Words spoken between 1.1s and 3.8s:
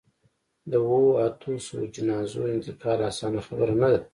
اتو سووو جنازو انتقال اسانه خبره